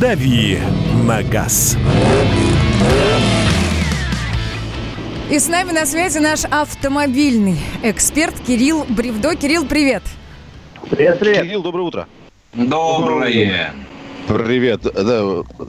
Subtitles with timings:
[0.00, 0.58] «Дави
[1.06, 1.76] на газ».
[5.30, 9.34] И с нами на связи наш автомобильный эксперт Кирилл Бревдо.
[9.34, 10.02] Кирилл, привет.
[10.90, 11.42] Привет, привет.
[11.44, 12.08] Кирилл, доброе утро.
[12.54, 13.72] Доброе.
[14.28, 14.82] Привет.
[14.82, 14.92] Да,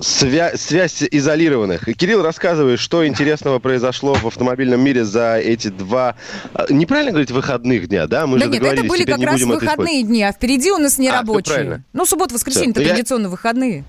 [0.02, 1.86] свя- связь изолированных.
[1.96, 6.16] Кирилл рассказывает, что интересного произошло в автомобильном мире за эти два...
[6.54, 8.26] а, Неправильно говорить выходных дня, да?
[8.28, 10.98] Мы да же нет, это были как раз это выходные дни, а впереди у нас
[10.98, 11.54] не А, всё рабочие.
[11.54, 11.84] правильно.
[11.94, 12.90] Ну, суббота-воскресенье-то Всё.
[12.90, 13.84] Я- традиционно выходные.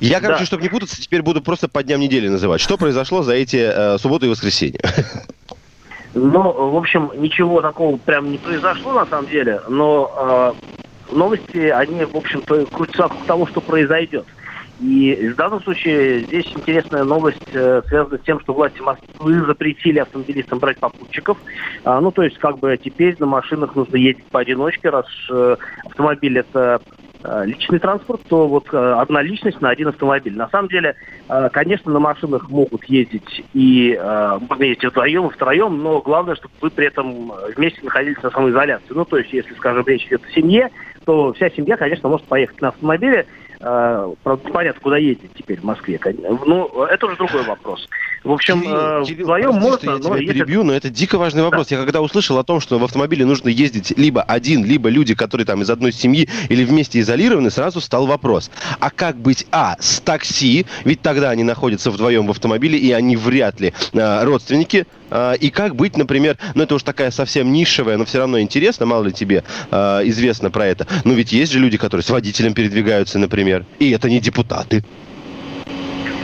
[0.00, 0.46] Я, короче, Да.
[0.46, 2.60] чтобы не путаться, теперь буду просто по дням недели называть.
[2.60, 4.80] Что произошло за эти э, субботу и воскресенье?
[6.14, 10.54] Ну, в общем, ничего такого прям не произошло на самом деле, но
[11.10, 14.24] э, новости, они, в общем-то, крутятся вокруг того, что произойдет.
[14.80, 19.98] И в данном случае здесь интересная новость э, связана с тем, что власти Москвы запретили
[20.00, 21.38] автомобилистам брать попутчиков.
[21.84, 25.56] А, ну, то есть, как бы теперь на машинах нужно ездить поодиночке, раз э,
[25.86, 26.80] автомобиль это
[27.44, 30.36] личный транспорт, то вот э, одна личность на один автомобиль.
[30.36, 30.94] На самом деле,
[31.28, 36.54] э, конечно, на машинах могут ездить и э, можно ездить вдвоем втроем, но главное, чтобы
[36.60, 38.92] вы при этом э, вместе находились на самоизоляции.
[38.94, 40.70] Ну, то есть, если, скажем, речь идет о семье,
[41.04, 43.26] то вся семья, конечно, может поехать на автомобиле,
[43.60, 45.98] Э, правда, непонятно, куда ездить теперь в Москве.
[46.44, 47.88] Ну, это уже другой вопрос.
[48.26, 50.32] В общем, э, Кирилл, вдвоем прости, можно, я но тебя если...
[50.32, 51.70] перебью, но это дико важный вопрос.
[51.70, 55.46] Я когда услышал о том, что в автомобиле нужно ездить либо один, либо люди, которые
[55.46, 58.50] там из одной семьи или вместе изолированы, сразу стал вопрос.
[58.80, 63.16] А как быть, а, с такси, ведь тогда они находятся вдвоем в автомобиле, и они
[63.16, 67.96] вряд ли а, родственники, а, и как быть, например, ну это уж такая совсем нишевая,
[67.96, 70.88] но все равно интересно, мало ли тебе а, известно про это.
[71.04, 74.82] Но ведь есть же люди, которые с водителем передвигаются, например, и это не депутаты.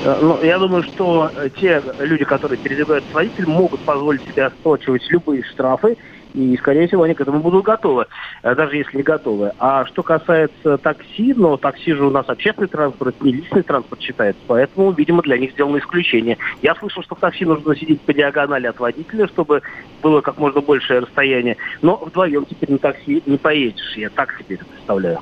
[0.03, 4.47] Э, Ну, я думаю, что э, те люди, которые передвигаются с водителем, могут позволить себе
[4.47, 5.97] оплачивать любые штрафы,
[6.34, 8.06] и, скорее всего, они к этому будут готовы,
[8.42, 9.53] э, даже если не готовы.
[9.58, 14.42] А что касается такси, но такси же у нас общественный транспорт, не личный транспорт считается,
[14.47, 16.36] поэтому, видимо, для них сделано исключение.
[16.62, 19.62] Я слышал, что в такси нужно сидеть по диагонали от водителя, чтобы
[20.02, 24.57] было как можно большее расстояние, но вдвоем теперь на такси не поедешь, я так себе
[24.57, 25.20] это представляю.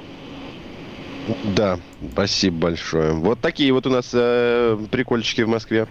[1.42, 1.78] Да,
[2.12, 3.12] спасибо большое.
[3.12, 5.86] Вот такие вот у нас э, прикольчики в Москве.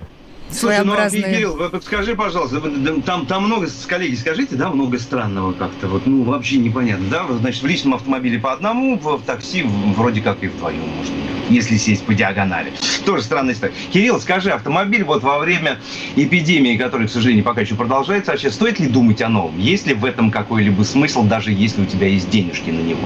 [0.51, 1.09] Слушай, ну, а.
[1.11, 2.59] Кирилл, вы подскажи, пожалуйста,
[3.05, 7.25] там, там много, с- коллеги, скажите, да, много странного как-то, вот, ну, вообще непонятно, да,
[7.39, 11.13] значит, в личном автомобиле по одному, в, в такси в- вроде как и вдвоем можно,
[11.49, 12.71] если сесть по диагонали.
[13.05, 13.73] Тоже странная история.
[13.93, 15.77] Кирилл, скажи, автомобиль вот во время
[16.15, 19.59] эпидемии, которая, к сожалению, пока еще продолжается, вообще стоит ли думать о новом?
[19.59, 23.01] Есть ли в этом какой-либо смысл, даже если у тебя есть денежки на него?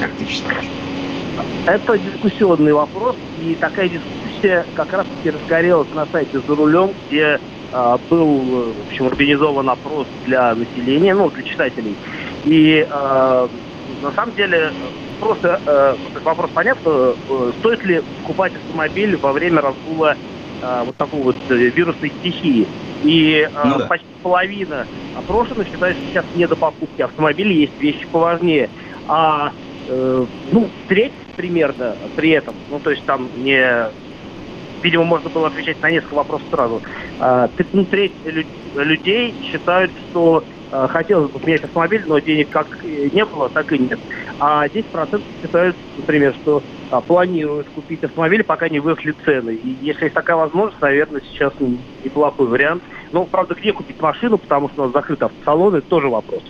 [0.00, 0.64] Как ты считаешь?
[1.66, 7.40] Это дискуссионный вопрос, и такая дискуссия как раз-таки разгорелась на сайте «За рулем», где
[7.72, 11.96] а, был, э, в общем, организован опрос для населения, ну, для читателей.
[12.44, 13.48] И а,
[14.00, 14.70] на самом деле
[15.18, 20.14] просто э, вопрос понятно, э, стоит ли покупать автомобиль во время разгула
[20.62, 22.66] а, вот такой вот э, вирусной стихии.
[23.02, 23.86] И а, Ну да.
[23.86, 28.70] почти половина опрошенных считает, что сейчас не до покупки автомобиля, есть вещи поважнее.
[29.08, 29.52] А
[29.88, 33.92] э, ну, треть примерно при этом, ну, то есть там не...
[34.82, 36.82] Видимо, можно было отвечать на несколько вопросов сразу.
[37.18, 42.68] А, ну, треть лю- людей считают, что а, хотелось бы поменять автомобиль, но денег как
[42.82, 44.00] не было, так и нет.
[44.38, 49.56] А 10% считают, например, что а, планируют купить автомобиль, пока не выросли цены.
[49.56, 52.84] И если есть такая возможность, наверное, сейчас неплохой вариант.
[53.12, 56.42] Но, правда, где купить машину, потому что у нас закрыты автосалоны, тоже вопрос.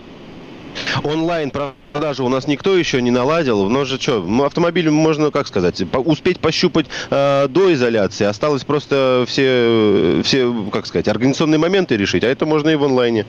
[1.03, 3.69] Онлайн продажу у нас никто еще не наладил.
[3.69, 8.25] Но же что, автомобиль можно, как сказать, по- успеть пощупать э, до изоляции.
[8.25, 12.23] Осталось просто все, все, как сказать, организационные моменты решить.
[12.23, 13.25] А это можно и в онлайне.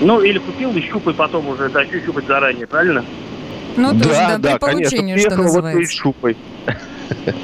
[0.00, 3.04] Ну, или купил и щупай потом уже, да, щупать заранее, правильно?
[3.76, 4.58] Ну, тоже, да, при конечно.
[4.58, 5.96] получении, что Приехал, вот и называется.
[5.96, 6.36] шупай.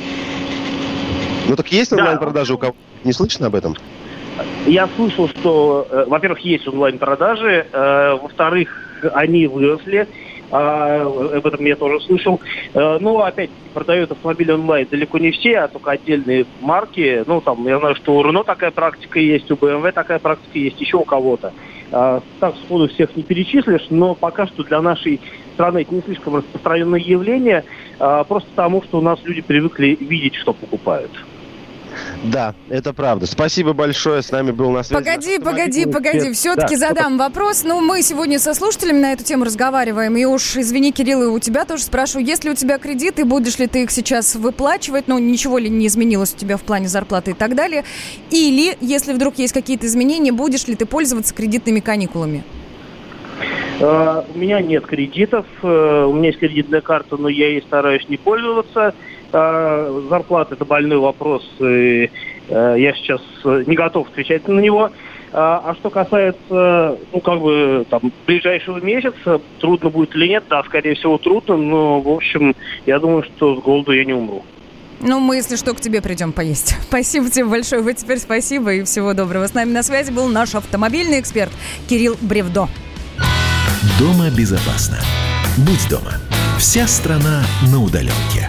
[1.49, 1.99] Ну так есть Да.
[1.99, 2.75] онлайн-продажи у кого?
[3.05, 3.77] Не слышно об этом?
[4.67, 8.69] Я слышал, что, э, во-первых, есть онлайн-продажи, э, во-вторых,
[9.15, 10.09] они выросли,
[10.51, 12.41] а, об этом я тоже слышал.
[12.75, 17.25] Э, ну, опять продают автомобили онлайн далеко не все, а только отдельные марки.
[17.27, 20.81] Ну, там, я знаю, что у Renault такая практика есть, у BMW такая практика есть,
[20.81, 21.53] еще у кого-то.
[21.93, 25.21] А, так сходу всех не перечислишь, но пока что для нашей
[25.55, 27.65] страны это не слишком распространенное явление,
[27.99, 31.11] а, просто потому, что у нас люди привыкли видеть, что покупают.
[32.25, 33.27] Да, это правда.
[33.27, 34.23] Спасибо большое.
[34.23, 35.05] С нами был на связи.
[35.05, 36.33] Погоди, погоди, погоди.
[36.33, 37.65] Все-таки Да, задам вопрос.
[37.65, 40.17] Ну, мы сегодня со слушателями на эту тему разговариваем.
[40.17, 43.59] И уж, извини, Кирилл, и у тебя тоже спрашиваю, есть ли у тебя кредиты, будешь
[43.59, 47.33] ли ты их сейчас выплачивать, ну, ничего ли не изменилось у тебя в плане зарплаты
[47.33, 47.85] и так далее.
[48.31, 52.45] Или, если вдруг есть какие-то изменения, будешь ли ты пользоваться кредитными каникулами?
[53.81, 58.09] Э, У меня нет кредитов, э, у меня есть кредитная карта, но я ей стараюсь
[58.09, 58.95] не пользоваться.
[59.37, 62.11] Э, зарплаты это больной вопрос, и
[62.49, 64.91] э, я сейчас не готов отвечать на него.
[65.33, 70.63] А, а что касается, ну, как бы, там, ближайшего месяца, трудно будет или нет, да,
[70.63, 72.55] скорее всего, трудно, но, в общем,
[72.87, 74.45] я думаю, что с голоду я не умру.
[75.01, 76.77] Ну, мы, если что, к тебе придем поесть.
[76.89, 77.83] Спасибо тебе большое.
[77.83, 79.47] Вы теперь спасибо и всего доброго.
[79.47, 81.53] С нами на связи был наш автомобильный эксперт
[81.89, 82.69] Кирилл Бревдо.
[83.99, 84.99] Дома безопасно.
[85.59, 86.15] Будь дома.
[86.59, 88.49] Вся страна на удаленке.